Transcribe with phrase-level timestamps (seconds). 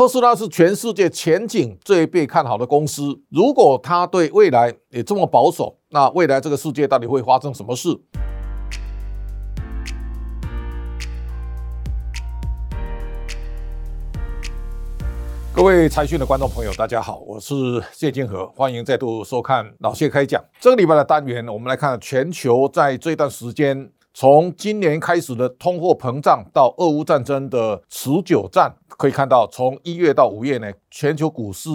[0.00, 3.20] 特斯拉是全世界前景最被看好的公司。
[3.28, 7.90] 如果它对未来也这么保守，那未来这个世界到底会发生什么事？
[15.52, 17.54] 各位财讯的观众朋友，大家好，我是
[17.92, 20.42] 谢金河，欢迎再度收看老谢开讲。
[20.58, 23.92] 这个礼拜的单元，我们来看全球在这段时间。
[24.20, 31.70] 从今年开始的通货膨胀到俄乌战争的持久战，可以看到，从一月到五月呢，全球股市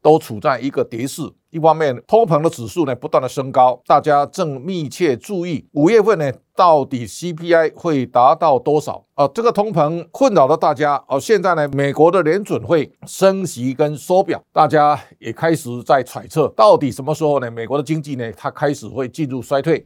[0.00, 1.22] 都处在一个跌势。
[1.50, 9.26] 一方面，通膨的指数呢不断的升高，大家正密切注意五月份呢到底 CPI 会达到多少啊？
[9.26, 11.18] 这个通膨困扰了大家哦。
[11.18, 17.50] 现在呢，美国的联准会升息跟缩表，大家也开始在揣测，到底什么时候呢？
[17.50, 19.84] 美国的经济呢，它开始会进入衰退。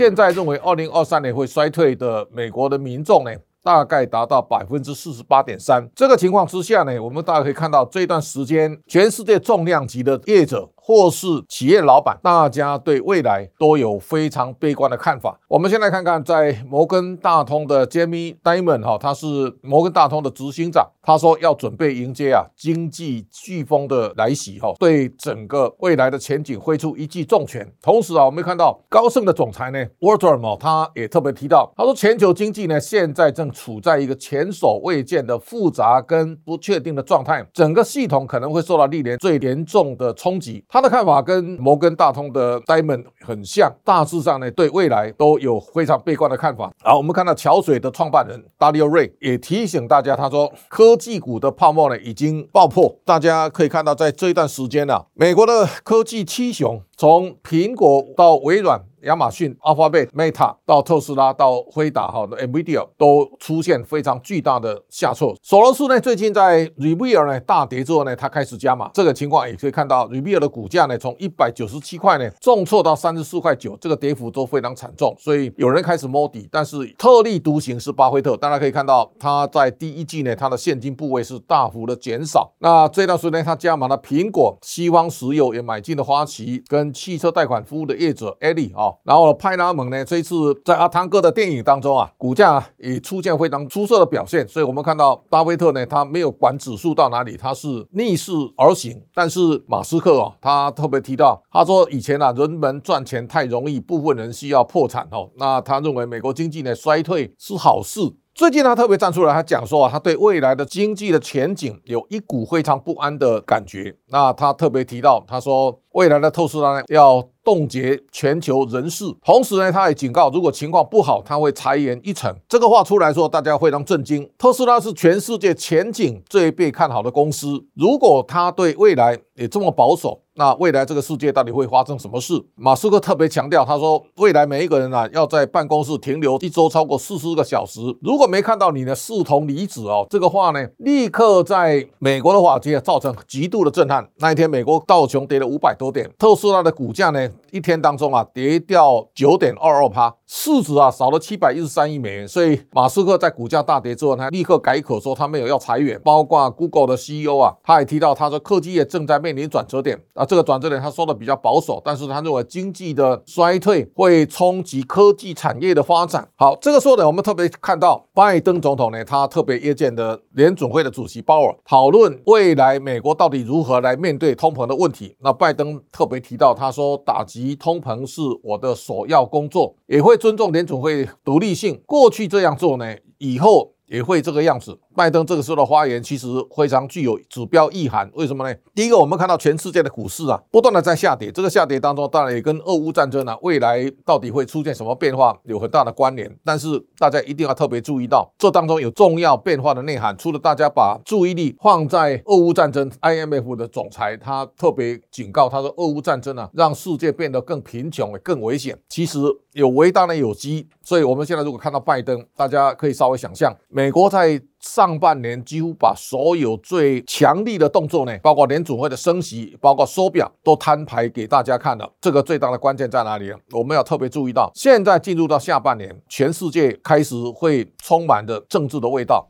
[0.00, 3.30] 现在认为二零二三年会衰退的美国的民众呢，
[3.62, 5.86] 大概达到百分之四十八点三。
[5.94, 10.66] 这个情况之下呢，我们大家可以看到这段时间，全世界重量级的业者。
[10.82, 15.38] 或是企业老板，大家对未来都有非常悲观的看法。
[15.46, 19.26] 我们先来看看，在摩根大通的 Jamie Dimon 哈，他是
[19.62, 27.70] 摩根大通的执行长，他说要准备迎接啊经济飓风的来袭哈，对整个未来的前景挥出一记重拳。
[27.82, 40.64] 同时啊，我们看到高盛的总裁呢，Wolfram 他也特别提到，他说全球经济呢现在正处在一个前所未见的复杂跟不确定的状态，整个系统可能会受到历年最严重的冲击。
[40.72, 46.70] 他的看法跟摩根大通的 Diamond 很像，大致上呢，对未来都有非常悲观的看法。
[46.84, 52.94] 好，我们看到桥水的创办人 Dalio Ray 也提醒大家，他说科技股的泡沫呢已经爆破。
[53.04, 58.80] 大家可以看到，在这一段时间啊，美国的科技七雄从苹果到微软。
[59.02, 65.34] 亚马逊、Alphabet、Meta 到特斯拉到辉达哈的 NVIDIA 都出现非常巨大的下挫。
[65.42, 68.90] 索罗斯呢，最近在 Revere 呢大跌之后呢，他开始加码。
[68.92, 75.14] 这个情况也可以看到，Revere 的股价呢从一百九十七块呢重挫到三十四块九，这个跌幅都非常惨重。
[75.18, 78.36] 所以有人开始摸底，但是特立独行是巴菲特。
[78.36, 82.52] 大家可以看到，他在第一季呢，他的现金部位是大幅的减少。
[82.58, 88.89] 那这段时间他加码了苹果、西方石油也买进了花旗跟汽车贷款服务的业者 Ellie 啊。
[89.04, 94.46] 然后派拉蒙呢，这一次在阿汤哥的电影当中啊，股价也出现非常出色的表现。
[94.46, 99.02] 所以我们看到巴菲特呢，他没有管指数到哪里，他是逆势而行。
[99.14, 105.30] 但是马斯克啊，他特别提到，他说以前啊，人们赚钱太容易，部分人需要破产哦。
[105.36, 108.00] 那他认为美国经济呢衰退是好事。
[108.32, 113.94] 最近他特别站出来，他讲说啊，他对未来的经济的前景有一股非常不安的感觉。
[114.08, 122.34] 那他特别提到，他说未来的特斯拉要冻结全球人事，同时呢，他也警告，如果情况不好，他会裁员一成。
[122.48, 124.30] 这个话出来说，大家非常震惊。
[124.38, 130.22] 特斯拉是全世界前景最被看好的公司，如果他对未来也这么保守。
[130.40, 132.32] 那未来这个世界到底会发生什么事？
[132.54, 144.08] 马斯克特别强调，他说未来每一个人啊要在办公室停留一周超过四十个小时，如果没看到你的视同离职哦，这个话呢，立刻在美国的华尔街造成极度的震撼。
[144.16, 152.26] 那一天，美国道琼跌了五百多点，特斯拉的股价呢一天当中啊跌掉九点二二趴，市值啊少了七百一十三亿美元。
[152.26, 160.24] 所以马斯克在股价大跌之后，他立刻改口说他没有要裁员，包括 Google 的 CEO 啊，他也提到他说科技业正在面临转折点啊。
[160.30, 166.28] 这个转折点他说的比较保守，但是他认为经济的衰退会冲击科技产业的发展。
[166.36, 175.16] 好，这个时候呢，我们特别看到拜登总统呢，他特别约见的联准会的主席鲍尔，讨论未来美国到底如何来面对通膨的问题。
[175.18, 181.82] 那拜登特别提到，他说打击通膨是我的首要工作，也会尊重联准会独立性。
[181.84, 184.78] 过去这样做呢，以后也会这个样子。
[185.00, 188.54] 拜登这个时候的发言其实非常具有指标意涵，为什么呢？
[188.74, 196.30] 第一个，我们看到全世界的股市啊，不断的在下跌，这个下跌当中当然也跟俄乌战争啊，未来到底会出现什么变化有很大的关联。
[196.44, 200.14] 但是大家一定要特别注意到，这当中有重要变化的内涵。
[200.18, 208.78] 除了大家把注意力放在俄乌战争，IMF 的总裁他特别警告，他说俄乌战争啊，让世界变得更贫穷、更危险。
[208.90, 209.18] 其实
[209.54, 214.38] 有危当然有机，所以我们现在如果看到拜登，大家可以稍微想象，美国在。
[214.60, 221.90] 上半年几乎把所有最强力的动作呢，包括联储会的升息，包括缩表，都摊牌给大家看了。
[222.00, 223.32] 这个最大的关键在哪里？
[223.52, 229.28] 我们要特别注意到，现在进入到下半年，全世界开始会充满着政治的味道。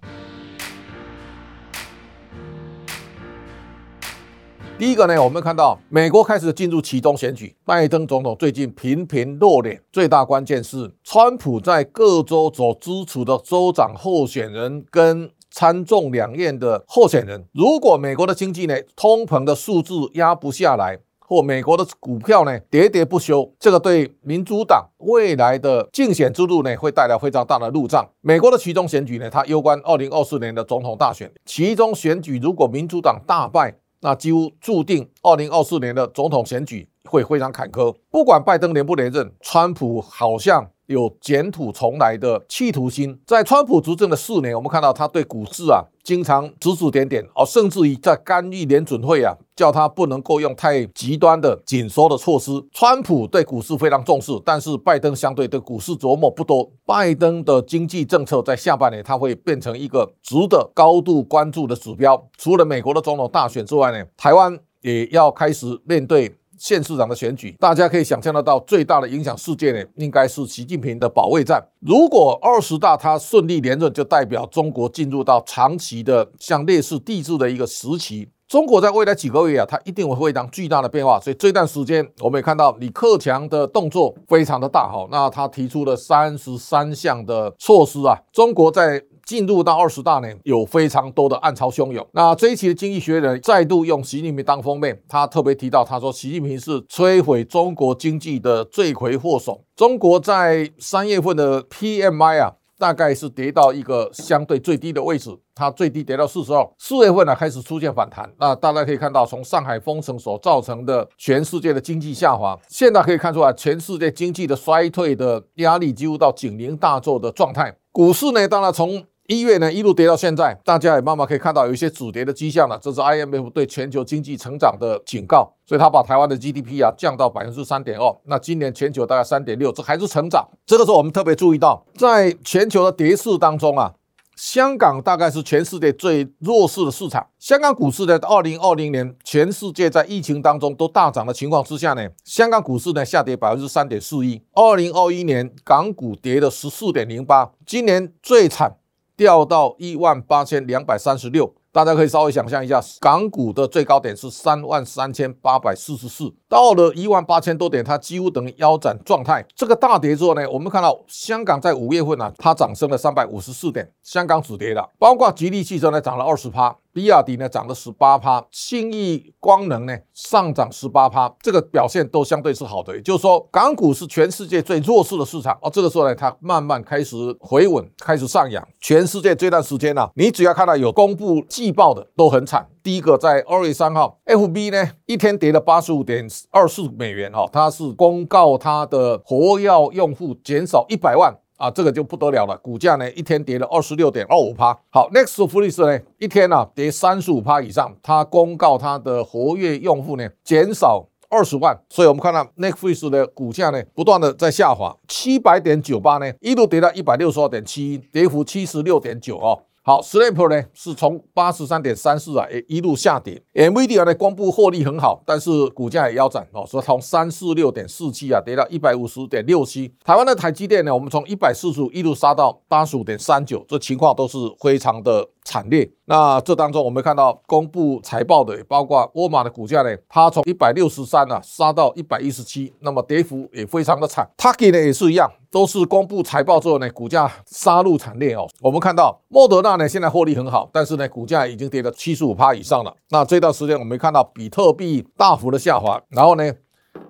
[4.81, 17.44] 第一个呢，我们看到美国开始进入其中选举，拜登总统最近频频露脸，最大关键是川普在各州所支持的州长候选人跟参众两院的候选人。
[17.53, 28.09] 如果美国的经济呢，通膨的数字压不下来，或美国的股票呢跌跌不休，这个对民主党未来的竞选之路呢会带来非常大的路障。
[28.23, 31.31] 美国的其中选举呢，它攸关二零二四年的总统大选。
[31.44, 37.94] 其中选举如果民主党大败，那几乎注定，二零二四年的总统选举会非常坎坷。
[38.11, 43.17] 不管拜登连不连任，川普好像有卷土重来的企图心。
[43.25, 52.51] 在川普执政的四年，我们看到他对股市啊，经常指指点点，哦，甚至于在干预联准会啊，叫他不能够用太极端的紧缩的措施。
[52.73, 56.69] 川普对股市非常重视，但是拜登相对对股市琢磨不多。
[56.85, 62.21] 拜登的经济政策在下半年，他会变成一个值得高度关注的指标。
[62.37, 67.57] 除了美国的总统大选之外呢，台湾也要开始面对县市长的选举。
[67.59, 71.61] 大家可以想象得到，最大的影响事件呢，应该是习近平的保卫战。
[71.81, 78.29] 如果二十大他顺利连任，就代表中国进入到长期的像类似帝制的一个时期。
[78.47, 81.19] 中国在未来几个月啊，它一定会非常巨大的变化。
[81.19, 85.07] 所以这段时间，我们也看到李克强的动作非常的大哈。
[85.11, 89.03] 那他提出了三十三项的措施啊，中国在。
[89.31, 92.05] 进入到二十大呢，有非常多的暗潮汹涌。
[92.11, 99.62] 那这一期的《经济学人》再度用习近平当封面，他特别提到，他说习近平是摧毁中国经济的罪魁祸首。
[99.77, 106.69] 中国在三月份的 PMI 啊，大概是跌到一个相对最低的位置，它最低跌到四十二。
[106.76, 108.29] 四月份呢，开始出现反弹。
[108.41, 117.73] 那大家可以看到，从上海封城所造成的全世界的经济下滑，现在可以看出来，全世界经济的衰退的压力几乎到警铃大作的状态。
[117.93, 122.77] 股市呢，当然从一月呢，一路跌到现在，大家也慢慢可以看到有一些止跌的迹象了。
[122.82, 128.12] 这是 IMF 对全球经济成长的警告，所以他把台湾的 GDP 啊降到百分之三点二。
[128.25, 130.44] 那今年全球大概三点六，这还是成长。
[130.67, 133.94] 这个时候我们特别注意到，在全球的跌势当中啊，
[134.35, 137.25] 香港大概是全世界最弱势的市场。
[137.38, 144.43] 香港股市在二零二零年全世界在疫情当中都大涨的情况之下呢，香港股市呢下跌百分之三点四一。
[144.55, 148.75] 二零二一年港股跌了十四点零八，今年最惨。
[149.21, 159.45] 掉到一万八千两百三十六，大家可以稍微想象一下，港股的最高点是三万三千八百四十四，到了一万八千多点，它几乎等于腰斩状态。
[159.55, 166.75] 这个大跌之后呢，我们看到香港在五月份啊，它涨升了三百五十四点，香港止跌了，包括吉利汽车呢涨了二十趴。
[166.93, 172.97] 比亚迪呢涨了十八趴，信义光能呢上涨十八趴，这个表现都相对是好的。
[172.97, 175.71] 也就是说，港股是全世界最弱势的市场哦。
[175.73, 178.67] 这个时候呢，它慢慢开始回稳，开始上扬。
[178.81, 182.67] 全世界这段时间呢、啊，你只要看到有公布季报的都很惨。
[182.83, 191.33] 第一个在二月三号，FB 呢一天跌了八十五点二四美元哦，它是公告它的活跃用户减少一百万。
[191.61, 194.73] 啊，这个就不得了了，股价呢一天跌了二十六点二五趴。
[194.89, 209.62] 好，Next f l i s 呢一天呢、啊、跌三十五趴以上，它公告它的活跃用户呢减少二十万，所以我们看到 Netflix 的股价呢不断的在下滑，七百点九八呢一路跌到一百六十二点七，跌幅七十六点九哦。
[209.91, 213.43] 好，Snap 呢是从八十三点三四啊，一路下跌。
[213.55, 219.93] NVIDIA 呢公布获利很好，但是股价也腰斩哦，所以从三四六点四七啊跌到一百五十点六七。
[220.05, 225.91] 台湾的台积电呢，我们从一百四十五一路杀到八十五点三九，这情况都是非常的惨烈。
[226.05, 234.29] 那这当中我们看到公布财报的，包括沃尔玛的股价呢，它从一百六十三啊杀到一百一十七，那么跌幅也非常的惨。
[234.37, 235.31] Target 呢也是一样。
[235.53, 238.47] 都是公布财报之后呢，股价杀入惨烈哦。
[238.61, 242.95] 我们看到莫德纳呢，现在获利很好，但是呢，股价已经跌了七十五趴以上了。
[243.09, 246.53] 那这段时间我们看到比特币大幅的下滑，然后呢，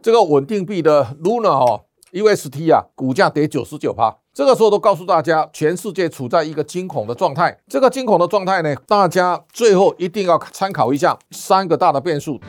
[0.00, 4.16] 这个稳定币的 Luna 哦，UST 啊，股价跌九十九趴。
[4.32, 7.58] 这个时候都告诉大家，全世界处在一个惊恐的状态。
[7.68, 12.40] 这个惊恐的状态呢，大家最后一定要参考一下三个大的变数。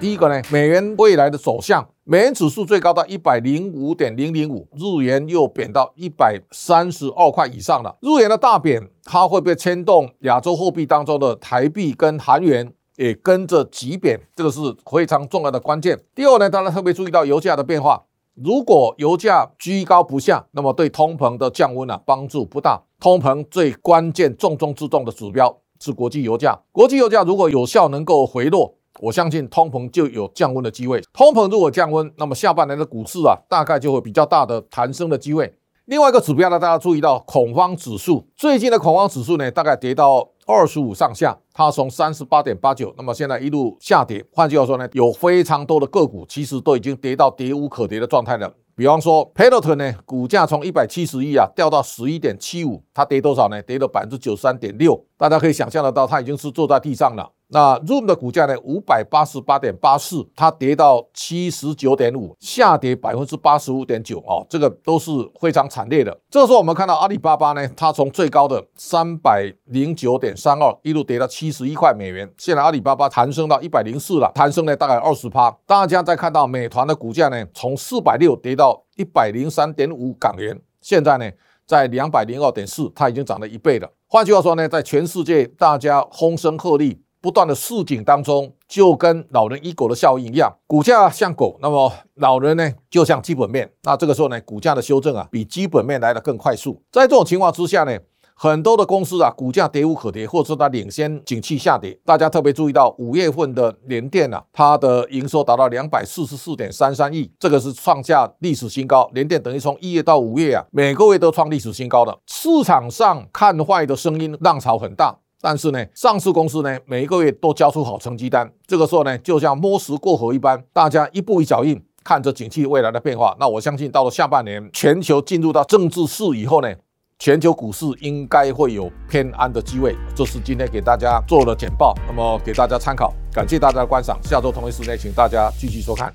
[0.00, 7.96] 第一个呢，美元未来的走向，美元指数最高到一百零五点零零五，日元又贬到一百三十二块以上了。
[8.00, 14.20] 日元的大贬，它会不会牵动亚洲货币当中的台币跟韩元也跟着急贬？
[14.34, 15.98] 这个是非常重要的关键。
[16.16, 22.82] 第二呢，大家特别注意到油价的变化，如果油价居高不下，那么对通膨的降温啊帮助不大。
[23.00, 28.74] 通膨最关键、重中之重的指标是国际油价，国际油价如果有效能够回落。
[29.00, 31.00] 我相信通膨就有降温的机会。
[31.12, 35.54] 通膨如果降温，那么下半年的股市啊，大概就会比较大的弹升的机会。
[35.84, 44.24] 另外一个指标呢，大家注意到恐慌指数，最近的恐慌指数呢，大概跌到二十五上下，它从三十八点八九，那么现在一路下跌。
[44.32, 48.50] 换句话说呢，有非常多的个股其实都已经跌到跌无可跌的状态了。
[48.78, 53.60] 比方说，Peloton 呢，股价从一百七十一啊掉到十一点七五，它跌多少呢？
[53.62, 55.04] 跌了百分之九十三点六。
[55.16, 57.28] 大家可以想象得到，它已经是坐在地上了。
[57.50, 66.16] 那 Zoom 的股价呢，五百八十八点八四，它跌到七十九点五，下跌百分之八十五点九哦，这个都是非常惨烈的。
[66.30, 75.50] 这时候我们看到阿里巴巴呢，它从最高的三百零九点三二一路跌到七十一块美元，现在阿里巴巴弹升到一百零四了，弹升了大概二十趴。
[75.66, 81.30] 大家再看到美团的股价呢，从四百六跌到一百零三点五港元，现在呢，
[81.66, 83.90] 在两百零二点四，它已经涨了一倍了。
[84.06, 93.70] 换句话说呢，在全世界大家风声鹤唳、不断的市井当中，就跟老人与狗的效应一样，股价像狗，那么老人呢就像基本面。
[93.82, 96.82] 那这个时候呢，股价的修正啊，比基本面来的更快速。
[96.90, 97.98] 在这种情况之下呢，
[98.40, 101.98] 很多的公司啊，股价跌无可跌，或者说它领先景气下跌。
[102.04, 109.10] 大家特别注意到五月份的联电啊，它的营收达到两百四十四点三三亿，这个是创下历史新高。
[109.12, 112.16] 联电等于从一月到五月啊，每个月都创历史新高的。
[112.28, 118.48] 市场上看坏的声音浪潮很大，但是呢，上市公司呢，每一个月都交出好成绩单。
[118.68, 123.36] 这个时候呢，就像摸石过河一般，大家一步一脚印，看着景气未来的变化。
[123.40, 126.72] 那我相信到了下半年，全球进入到政治市以后呢，
[127.18, 136.14] 全球股市应该会有偏安的机会，这是今天给大家做的简报，那么给大家参考，感谢大家的观赏，下周同一时间请大家继续收看。